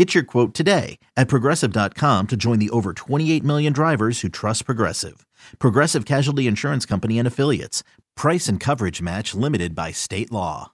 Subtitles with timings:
[0.00, 4.64] Get your quote today at progressive.com to join the over 28 million drivers who trust
[4.64, 5.26] Progressive.
[5.58, 7.82] Progressive Casualty Insurance Company and Affiliates.
[8.16, 10.72] Price and coverage match limited by state law.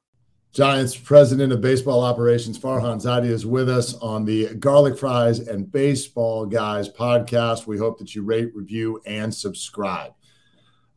[0.53, 5.73] Giants president of baseball operations, Farhan Zaidi, is with us on the Garlic Fries and
[5.73, 7.67] Baseball Guys podcast.
[7.67, 10.13] We hope that you rate, review, and subscribe.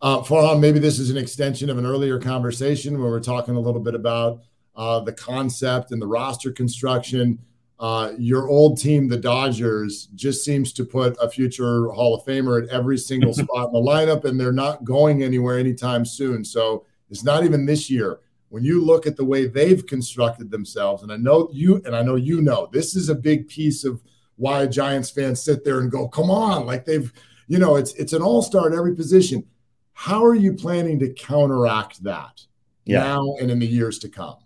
[0.03, 3.59] Uh, Farhan, maybe this is an extension of an earlier conversation where we're talking a
[3.59, 4.41] little bit about
[4.75, 7.39] uh, the concept and the roster construction
[7.79, 12.61] uh, your old team, the Dodgers, just seems to put a future Hall of Famer
[12.61, 16.43] at every single spot in the lineup, and they're not going anywhere anytime soon.
[16.43, 18.19] So it's not even this year.
[18.49, 22.01] When you look at the way they've constructed themselves, and I know you, and I
[22.01, 24.01] know you know, this is a big piece of
[24.35, 27.13] why Giants fans sit there and go, "Come on!" Like they've,
[27.47, 29.45] you know, it's it's an all star at every position.
[29.93, 32.41] How are you planning to counteract that
[32.85, 33.03] yeah.
[33.03, 34.37] now and in the years to come?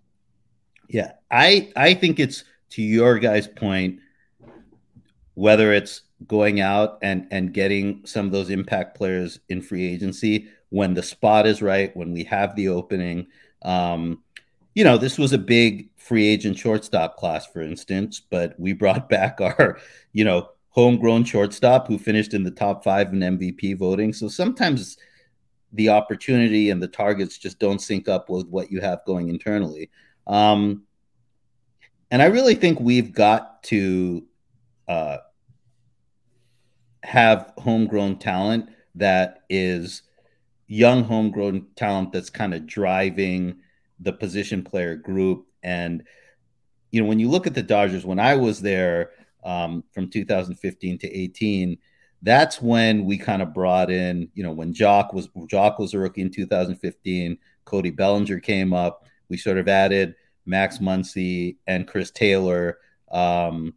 [0.89, 2.43] Yeah, I I think it's
[2.73, 3.99] to your guys' point,
[5.35, 10.47] whether it's going out and and getting some of those impact players in free agency
[10.69, 13.27] when the spot is right, when we have the opening.
[13.61, 14.23] Um,
[14.73, 19.07] you know, this was a big free agent shortstop class, for instance, but we brought
[19.17, 19.77] back our,
[20.13, 24.11] you know, homegrown shortstop who finished in the top five in MVP voting.
[24.11, 24.97] So sometimes
[25.73, 29.91] the opportunity and the targets just don't sync up with what you have going internally.
[30.25, 30.83] Um,
[32.13, 34.23] and I really think we've got to
[34.87, 35.17] uh,
[37.01, 40.03] have homegrown talent that is
[40.67, 43.55] young homegrown talent that's kind of driving
[43.99, 45.47] the position player group.
[45.63, 46.03] And,
[46.91, 49.09] you know, when you look at the Dodgers, when I was there
[49.43, 51.79] um, from 2015 to 18,
[52.21, 55.97] that's when we kind of brought in, you know, when Joc was Joc was a
[55.97, 59.03] rookie in 2015, Cody Bellinger came up.
[59.29, 60.13] We sort of added
[60.45, 62.79] Max Muncy and Chris Taylor,
[63.11, 63.73] um,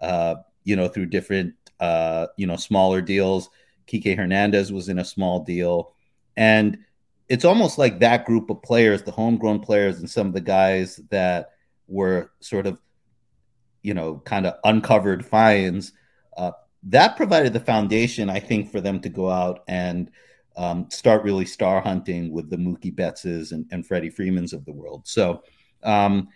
[0.00, 3.50] uh, you know, through different, uh, you know, smaller deals.
[3.86, 5.94] Kike Hernandez was in a small deal.
[6.36, 6.78] And
[7.28, 10.96] it's almost like that group of players, the homegrown players, and some of the guys
[11.10, 11.50] that
[11.86, 12.80] were sort of,
[13.82, 15.92] you know, kind of uncovered finds,
[16.36, 16.52] uh,
[16.84, 20.10] that provided the foundation, I think, for them to go out and
[20.56, 24.72] um, start really star hunting with the Mookie Bettses and, and Freddie Freemans of the
[24.72, 25.02] world.
[25.06, 25.42] So,
[25.82, 26.28] um,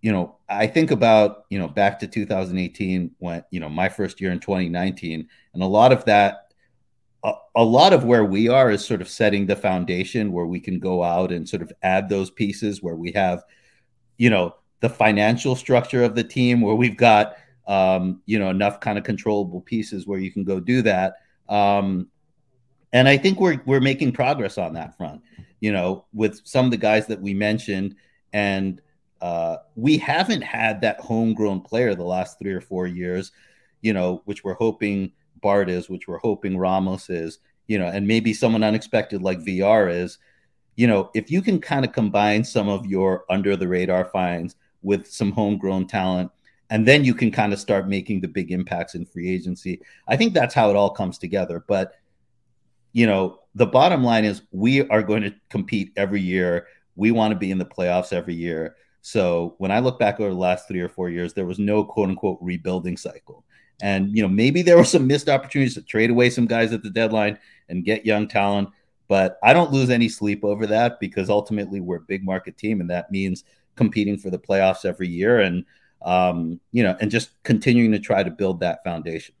[0.00, 4.20] you know, I think about, you know, back to 2018 when, you know, my first
[4.20, 6.52] year in 2019, and a lot of that,
[7.24, 10.60] a, a lot of where we are is sort of setting the foundation where we
[10.60, 13.42] can go out and sort of add those pieces where we have,
[14.16, 17.36] you know, the financial structure of the team where we've got,
[17.66, 21.14] um, you know, enough kind of controllable pieces where you can go do that.
[21.48, 22.08] Um,
[22.92, 25.22] and I think we're we're making progress on that front.
[25.60, 27.96] You know, with some of the guys that we mentioned,
[28.36, 28.82] and
[29.22, 33.32] uh, we haven't had that homegrown player the last three or four years,
[33.80, 35.10] you know, which we're hoping
[35.40, 39.90] Bart is, which we're hoping Ramos is, you know, and maybe someone unexpected like VR
[39.90, 40.18] is.
[40.74, 44.56] You know, if you can kind of combine some of your under the radar finds
[44.82, 46.30] with some homegrown talent,
[46.68, 49.80] and then you can kind of start making the big impacts in free agency.
[50.08, 51.64] I think that's how it all comes together.
[51.66, 51.94] But,
[52.92, 57.32] you know, the bottom line is we are going to compete every year we want
[57.32, 58.76] to be in the playoffs every year.
[59.02, 61.84] So when I look back over the last three or four years, there was no
[61.84, 63.44] quote unquote rebuilding cycle.
[63.80, 66.82] And you know, maybe there were some missed opportunities to trade away some guys at
[66.82, 67.38] the deadline
[67.68, 68.70] and get young talent.
[69.08, 72.80] But I don't lose any sleep over that because ultimately we're a big market team,
[72.80, 73.44] and that means
[73.76, 75.64] competing for the playoffs every year, and
[76.04, 79.34] um, you know, and just continuing to try to build that foundation.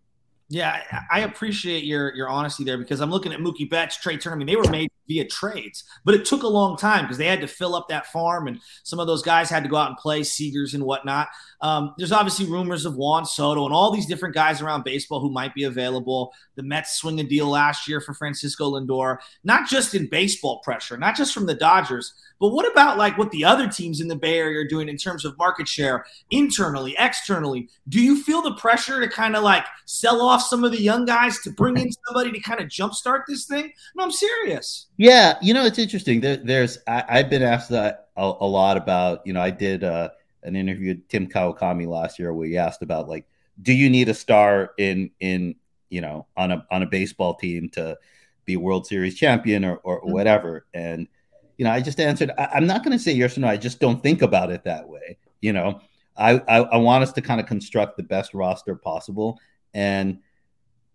[0.48, 4.36] Yeah, I appreciate your your honesty there because I'm looking at Mookie Betts, Trea Turner.
[4.36, 7.26] I mean, they were made via trades, but it took a long time because they
[7.26, 9.88] had to fill up that farm, and some of those guys had to go out
[9.88, 11.28] and play Seegers and whatnot.
[11.62, 15.30] Um, there's obviously rumors of Juan Soto and all these different guys around baseball who
[15.30, 16.32] might be available.
[16.54, 20.96] The Mets swing a deal last year for Francisco Lindor, not just in baseball pressure,
[20.96, 24.16] not just from the Dodgers, but what about like what the other teams in the
[24.16, 27.68] Bay Area are doing in terms of market share internally, externally?
[27.88, 31.04] Do you feel the pressure to kind of like sell off some of the young
[31.04, 33.72] guys to bring in somebody to kind of jumpstart this thing?
[33.94, 34.86] No, I'm serious.
[34.96, 36.20] Yeah, you know it's interesting.
[36.20, 39.26] There, there's I, have been asked that a, a, lot about.
[39.26, 40.10] You know, I did uh,
[40.42, 43.26] an interview with Tim Kawakami last year where he asked about like,
[43.62, 45.54] do you need a star in in
[45.88, 47.96] you know on a on a baseball team to
[48.44, 50.12] be World Series champion or or mm-hmm.
[50.12, 50.66] whatever?
[50.74, 51.08] And
[51.56, 53.48] you know, I just answered, I, am not going to say yes or no.
[53.48, 55.16] I just don't think about it that way.
[55.40, 55.80] You know,
[56.16, 59.38] I, I, I want us to kind of construct the best roster possible.
[59.74, 60.18] And,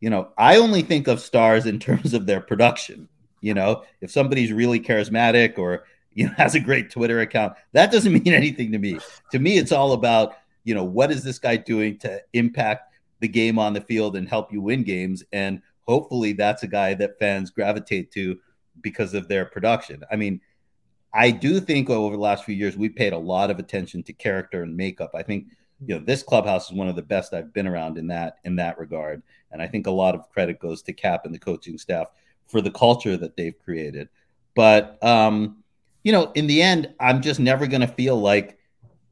[0.02, 3.08] you know, I only think of stars in terms of their production.
[3.40, 7.92] You know, if somebody's really charismatic or, you know, has a great Twitter account, that
[7.92, 9.00] doesn't mean anything to me.
[9.32, 13.28] To me, it's all about, you know, what is this guy doing to impact the
[13.28, 15.24] game on the field and help you win games?
[15.32, 18.40] And hopefully that's a guy that fans gravitate to
[18.82, 20.04] because of their production.
[20.12, 20.42] I mean,
[21.14, 24.14] I do think over the last few years we paid a lot of attention to
[24.14, 25.12] character and makeup.
[25.14, 25.48] I think
[25.86, 28.56] you know this clubhouse is one of the best I've been around in that in
[28.58, 31.78] that regard, and I think a lot of credit goes to Kap and the coaching
[31.78, 32.08] staff
[32.48, 34.10] for the culture that they've created.
[34.56, 35.64] But um,
[36.04, 38.60] you know, in the end, I'm just never going to feel like,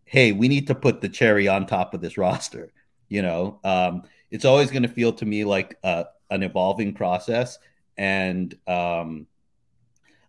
[0.05, 2.71] hey, we need to put the cherry on top of this roster.
[3.07, 7.57] You know, um, it's always going to feel to me like uh, an evolving process,
[7.97, 9.25] and um,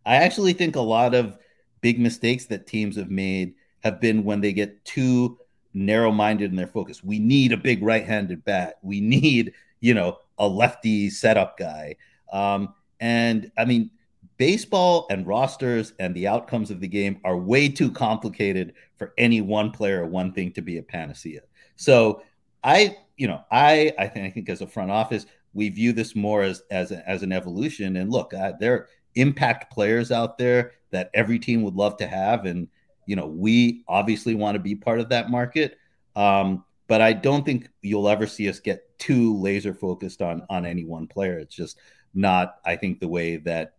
[0.07, 1.37] I actually think a lot of
[1.83, 5.39] big mistakes that teams have made have been when they get too
[5.72, 7.05] narrow minded in their focus.
[7.05, 8.78] We need a big right handed bat.
[8.82, 11.96] We need, you know, a lefty setup guy.
[12.32, 13.90] Um, and I mean,
[14.37, 19.40] baseball and rosters and the outcomes of the game are way too complicated for any
[19.40, 21.43] one player or one thing to be a panacea.
[21.76, 22.22] So
[22.64, 26.14] I, you know, I, I think, I think as a front office, we view this
[26.14, 27.96] more as as, a, as an evolution.
[27.96, 32.06] And look, uh, there are impact players out there that every team would love to
[32.06, 32.44] have.
[32.44, 32.69] And,
[33.11, 35.77] you know, we obviously want to be part of that market.
[36.15, 40.65] Um, but I don't think you'll ever see us get too laser focused on on
[40.65, 41.37] any one player.
[41.41, 41.77] It's just
[42.15, 43.75] not, I think, the way that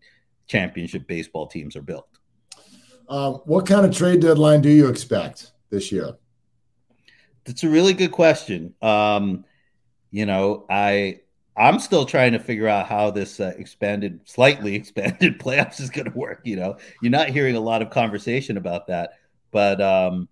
[0.47, 2.09] championship baseball teams are built.
[3.07, 6.17] Uh, what kind of trade deadline do you expect this year?
[7.45, 8.73] That's a really good question.
[8.81, 9.45] Um,
[10.11, 11.21] you know, I
[11.57, 16.11] I'm still trying to figure out how this uh, expanded, slightly expanded playoffs is going
[16.11, 16.41] to work.
[16.43, 19.11] You know, you're not hearing a lot of conversation about that,
[19.51, 20.27] but um,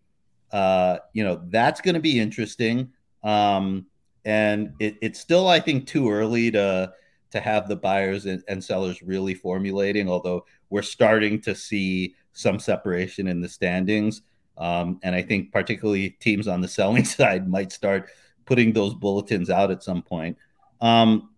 [0.51, 2.91] uh, you know that's going to be interesting.
[3.23, 3.85] Um,
[4.25, 6.93] and it, it's still, I think, too early to
[7.31, 10.09] to have the buyers and, and sellers really formulating.
[10.09, 14.21] Although we're starting to see some separation in the standings,
[14.57, 18.09] um, and I think particularly teams on the selling side might start
[18.45, 20.37] putting those bulletins out at some point.
[20.81, 21.29] Um,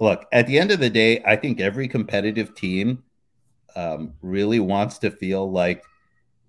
[0.00, 3.04] look, at the end of the day, I think every competitive team
[3.76, 5.84] um, really wants to feel like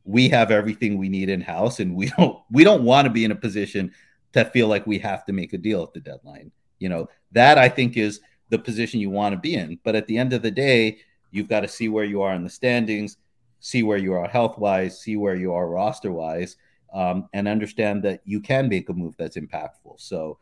[0.04, 3.26] we have everything we need in house, and we don't we don't want to be
[3.26, 3.92] in a position
[4.34, 6.52] to feel like we have to make a deal at the deadline.
[6.80, 9.80] You know, that I think is the position you want to be in.
[9.84, 11.00] But at the end of the day,
[11.32, 13.18] you've got to see where you are in the standings,
[13.60, 16.58] see where you are health wise, see where you are roster wise,
[16.94, 19.96] um, and understand that you can make a move that's impactful.
[19.98, 20.40] So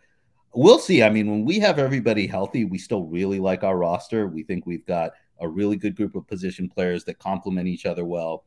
[0.53, 1.03] we'll see.
[1.03, 4.27] I mean, when we have everybody healthy, we still really like our roster.
[4.27, 8.05] We think we've got a really good group of position players that complement each other
[8.05, 8.43] well.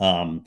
[0.00, 0.44] Um,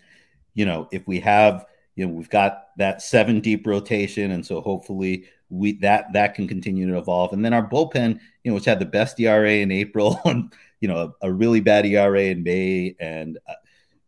[0.53, 4.62] you know, if we have, you know, we've got that seven deep rotation, and so
[4.62, 7.33] hopefully we that that can continue to evolve.
[7.33, 10.88] And then our bullpen, you know, which had the best ERA in April and you
[10.88, 13.53] know a, a really bad ERA in May, and uh,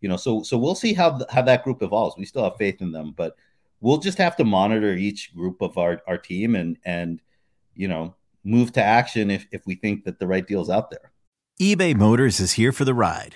[0.01, 2.17] you know, so so we'll see how how that group evolves.
[2.17, 3.35] We still have faith in them, but
[3.81, 7.21] we'll just have to monitor each group of our, our team and and
[7.75, 10.91] you know move to action if, if we think that the right deal is out
[10.91, 11.11] there.
[11.59, 13.35] eBay Motors is here for the ride.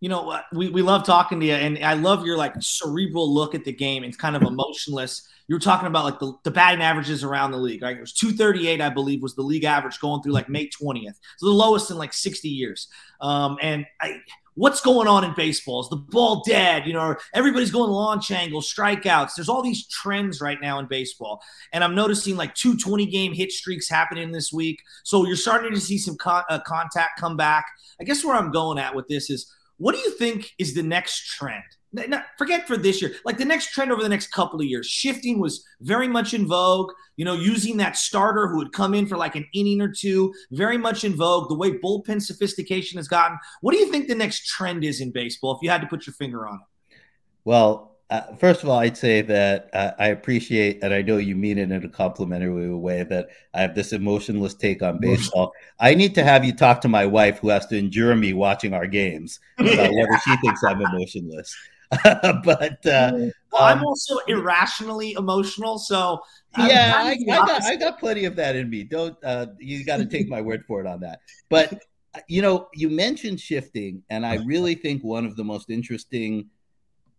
[0.00, 3.54] You know, we, we love talking to you, and I love your like cerebral look
[3.54, 4.04] at the game.
[4.04, 5.28] It's kind of emotionless.
[5.48, 7.96] You were talking about like the, the batting averages around the league, right?
[7.96, 11.14] It was 238, I believe, was the league average going through like May 20th.
[11.36, 12.88] So the lowest in like 60 years.
[13.20, 14.20] Um, and I,
[14.54, 15.80] what's going on in baseball?
[15.80, 16.86] Is the ball dead?
[16.86, 19.34] You know, everybody's going launch angles, strikeouts.
[19.36, 21.42] There's all these trends right now in baseball.
[21.72, 24.80] And I'm noticing like two 20 game hit streaks happening this week.
[25.02, 27.66] So you're starting to see some con- uh, contact come back.
[28.00, 30.82] I guess where I'm going at with this is what do you think is the
[30.82, 31.64] next trend?
[31.92, 34.86] Not, forget for this year, like the next trend over the next couple of years.
[34.86, 36.90] Shifting was very much in vogue.
[37.16, 40.34] You know, using that starter who would come in for like an inning or two,
[40.50, 41.48] very much in vogue.
[41.48, 43.38] The way bullpen sophistication has gotten.
[43.60, 46.06] What do you think the next trend is in baseball if you had to put
[46.06, 46.96] your finger on it?
[47.44, 51.34] Well, uh, first of all, I'd say that uh, I appreciate, and I know you
[51.34, 55.52] mean it in a complimentary way, that I have this emotionless take on baseball.
[55.80, 58.74] I need to have you talk to my wife, who has to endure me watching
[58.74, 61.56] our games, about whether she thinks I'm emotionless.
[62.04, 66.20] but uh, well, I'm um, also irrationally emotional, so
[66.58, 68.84] yeah, I, I, got I got plenty of that in me.
[68.84, 71.20] Don't uh, you got to take my word for it on that.
[71.48, 71.82] But
[72.28, 76.48] you know, you mentioned shifting, and I really think one of the most interesting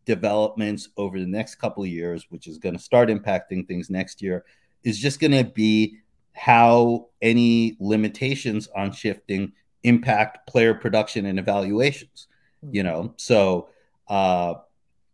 [0.06, 4.22] developments over the next couple of years, which is going to start impacting things next
[4.22, 4.46] year,
[4.84, 5.98] is just going to be
[6.34, 9.52] how any limitations on shifting
[9.84, 12.28] impact player production and evaluations.
[12.72, 13.70] You know, so
[14.10, 14.56] uh,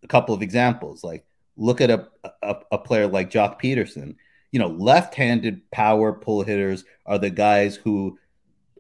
[0.03, 1.25] a couple of examples, like
[1.57, 2.07] look at a,
[2.41, 4.15] a, a player like Joc Pederson.
[4.51, 8.17] You know, left-handed power pull hitters are the guys who,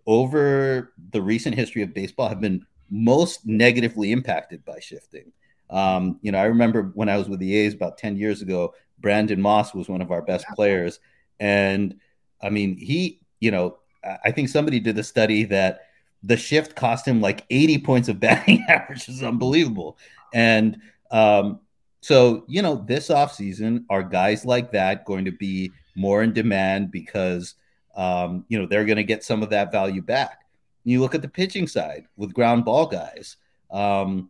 [0.05, 5.31] over the recent history of baseball, have been most negatively impacted by shifting.
[5.71, 8.75] Um, you know, I remember when I was with the A's about 10 years ago,
[8.99, 10.99] Brandon Moss was one of our best players.
[11.39, 11.95] And
[12.41, 13.77] I mean, he, you know,
[14.23, 15.81] I think somebody did a study that
[16.23, 19.97] the shift cost him like 80 points of batting average is unbelievable.
[20.33, 20.77] And
[21.09, 21.59] um,
[22.01, 26.91] so, you know, this offseason, are guys like that going to be more in demand
[26.91, 27.55] because,
[27.95, 30.41] um, you know, they're going to get some of that value back?
[30.83, 33.37] You look at the pitching side with ground ball guys.
[33.69, 34.29] Um,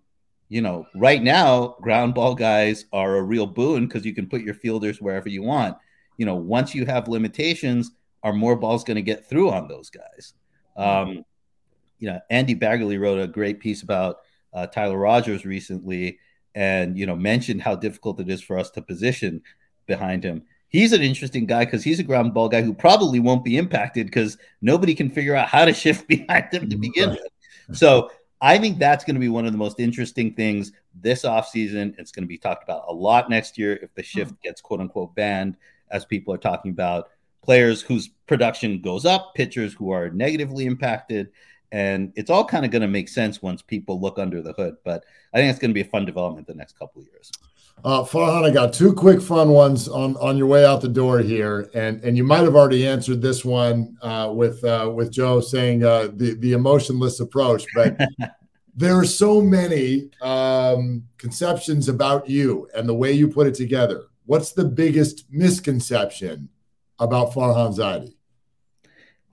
[0.51, 4.41] you know, right now, ground ball guys are a real boon because you can put
[4.41, 5.77] your fielders wherever you want.
[6.17, 7.91] You know, once you have limitations,
[8.21, 10.33] are more balls going to get through on those guys?
[10.75, 11.23] Um,
[11.99, 14.17] you know, Andy Baggarly wrote a great piece about
[14.53, 16.19] uh, Tyler Rogers recently,
[16.53, 19.41] and you know, mentioned how difficult it is for us to position
[19.87, 20.43] behind him.
[20.67, 24.07] He's an interesting guy because he's a ground ball guy who probably won't be impacted
[24.07, 27.29] because nobody can figure out how to shift behind him to begin with.
[27.71, 31.93] So I think that's going to be one of the most interesting things this offseason.
[31.99, 34.37] It's going to be talked about a lot next year if the shift hmm.
[34.43, 35.57] gets quote unquote banned,
[35.91, 37.09] as people are talking about
[37.43, 41.31] players whose production goes up, pitchers who are negatively impacted.
[41.71, 44.75] And it's all kind of going to make sense once people look under the hood.
[44.83, 47.31] But I think it's going to be a fun development the next couple of years.
[47.83, 51.19] Uh, Farhan, I got two quick fun ones on, on your way out the door
[51.19, 55.41] here, and and you might have already answered this one uh, with uh, with Joe
[55.41, 57.99] saying uh, the the emotionless approach, but
[58.75, 64.03] there are so many um, conceptions about you and the way you put it together.
[64.25, 66.49] What's the biggest misconception
[66.99, 68.13] about Farhan Zaidi?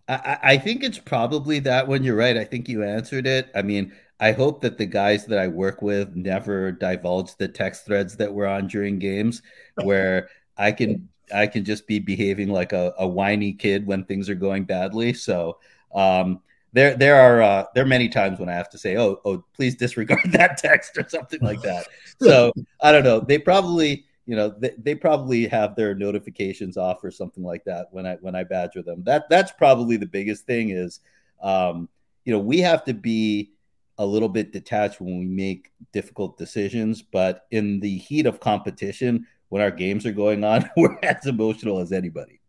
[0.09, 2.03] I, I think it's probably that one.
[2.03, 2.37] You're right.
[2.39, 3.51] I think you answered it.
[3.55, 7.87] I mean, I hope that the guys that I work with never divulge the text
[7.87, 9.43] threads that we're on during games
[9.77, 14.29] where I can I can just be behaving like a, a whiny kid when things
[14.29, 15.13] are going badly.
[15.13, 15.59] So
[15.95, 16.41] um,
[16.73, 19.45] there there are uh, there are many times when I have to say, oh oh
[19.55, 21.87] please disregard that text or something like that.
[22.21, 23.21] So I don't know.
[23.21, 27.87] They probably you know they, they probably have their notifications off or something like that
[27.93, 29.03] when I when I badger them.
[29.05, 31.01] That that's probably the biggest thing is
[31.41, 31.89] um,
[32.25, 33.53] you know we have to be
[33.99, 37.03] a little bit detached when we make difficult decisions.
[37.03, 41.81] But in the heat of competition, when our games are going on, we're as emotional
[41.81, 42.41] as anybody.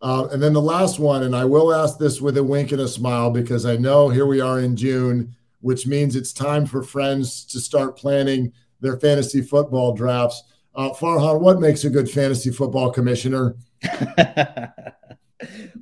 [0.00, 2.80] Uh, and then the last one, and I will ask this with a wink and
[2.80, 6.84] a smile because I know here we are in June, which means it's time for
[6.84, 10.44] friends to start planning their fantasy football drafts.
[10.76, 13.56] Uh, Farhan, what makes a good fantasy football commissioner?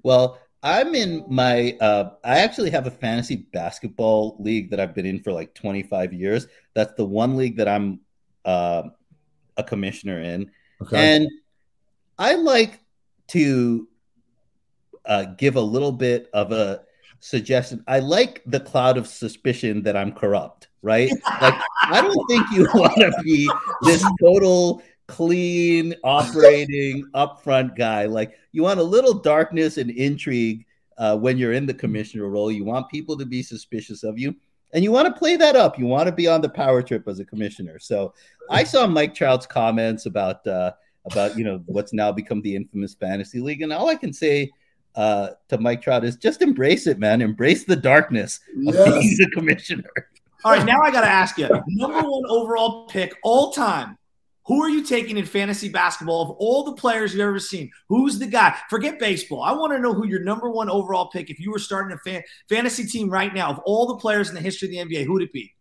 [0.02, 1.76] well, I'm in my.
[1.80, 6.12] Uh, I actually have a fantasy basketball league that I've been in for like 25
[6.12, 6.48] years.
[6.74, 8.00] That's the one league that I'm
[8.44, 8.82] uh,
[9.56, 10.50] a commissioner in,
[10.82, 11.14] okay.
[11.14, 11.30] and
[12.18, 12.80] I like
[13.28, 13.86] to
[15.04, 16.82] uh, give a little bit of a
[17.20, 17.84] suggestion.
[17.86, 21.10] I like the cloud of suspicion that I'm corrupt, right?
[21.40, 23.48] Like, I don't think you want to be
[23.82, 28.06] this total clean operating upfront guy.
[28.06, 30.64] Like, you want a little darkness and intrigue
[30.98, 32.50] uh, when you're in the commissioner role.
[32.50, 34.34] You want people to be suspicious of you,
[34.72, 35.78] and you want to play that up.
[35.78, 37.78] You want to be on the power trip as a commissioner.
[37.78, 38.14] So,
[38.50, 40.72] I saw Mike Trout's comments about uh,
[41.06, 44.50] about you know what's now become the infamous fantasy league, and all I can say
[44.94, 47.20] uh, to Mike Trout is just embrace it, man.
[47.22, 48.98] Embrace the darkness of yes.
[48.98, 49.90] being the commissioner.
[50.44, 53.98] All right, now I got to ask you: number one overall pick all time.
[54.46, 57.70] Who are you taking in fantasy basketball of all the players you've ever seen?
[57.88, 58.56] Who's the guy?
[58.70, 59.42] Forget baseball.
[59.42, 61.30] I want to know who your number one overall pick.
[61.30, 64.36] If you were starting a fan- fantasy team right now of all the players in
[64.36, 65.52] the history of the NBA, who'd it be?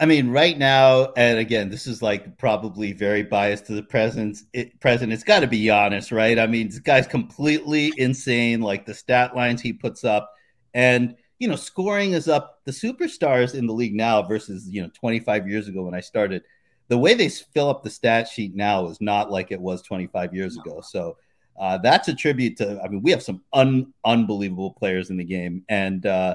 [0.00, 4.38] I mean, right now, and again, this is like probably very biased to the present.
[4.54, 6.38] It, president, it's got to be Giannis, right?
[6.38, 8.62] I mean, this guy's completely insane.
[8.62, 10.32] Like the stat lines he puts up,
[10.72, 12.60] and you know, scoring is up.
[12.64, 16.42] The superstars in the league now versus you know 25 years ago when I started.
[16.90, 20.34] The way they fill up the stat sheet now is not like it was 25
[20.34, 20.80] years ago.
[20.80, 21.16] So
[21.56, 22.80] uh, that's a tribute to.
[22.82, 26.34] I mean, we have some un- unbelievable players in the game, and uh,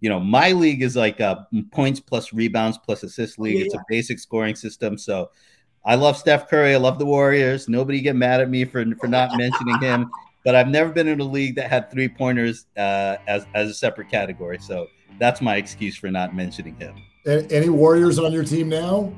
[0.00, 3.56] you know, my league is like a points plus rebounds plus assist league.
[3.56, 4.96] Yeah, it's a basic scoring system.
[4.96, 5.30] So
[5.84, 6.74] I love Steph Curry.
[6.74, 7.68] I love the Warriors.
[7.68, 10.12] Nobody get mad at me for for not mentioning him.
[10.44, 13.74] But I've never been in a league that had three pointers uh, as as a
[13.74, 14.60] separate category.
[14.60, 14.86] So
[15.18, 16.94] that's my excuse for not mentioning him.
[17.26, 19.12] Any Warriors on your team now?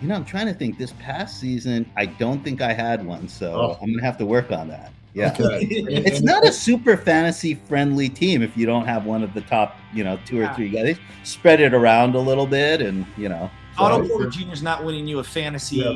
[0.00, 0.78] You know, I'm trying to think.
[0.78, 3.78] This past season, I don't think I had one, so oh.
[3.82, 4.92] I'm gonna have to work on that.
[5.14, 5.32] Yeah.
[5.32, 5.66] Okay.
[5.68, 9.76] it's not a super fantasy friendly team if you don't have one of the top,
[9.92, 10.98] you know, two or three guys.
[11.24, 13.50] spread it around a little bit and, you know.
[13.78, 14.52] Otto Porter Jr.
[14.52, 15.92] is not winning you a fantasy yeah,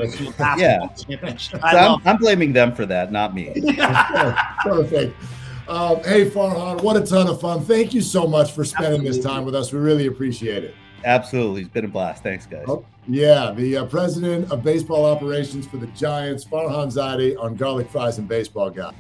[0.57, 0.87] yeah.
[0.89, 1.61] championship.
[1.61, 3.53] So I'm, I'm, blaming them for that, not me.
[4.63, 5.15] Perfect.
[5.69, 7.63] Um, hey, Farhan, what a ton of fun.
[7.63, 9.17] Thank you so much for spending Absolutely.
[9.17, 9.73] this time with us.
[9.73, 10.75] We really appreciate it.
[11.05, 11.63] Absolutely.
[11.63, 12.23] It's been a blast.
[12.23, 12.65] Thanks, guys.
[12.67, 13.53] Oh, yeah.
[13.53, 18.27] The uh, president of baseball operations for the Giants, Farhan Zaidi on Garlic Fries and
[18.27, 18.93] Baseball Guy.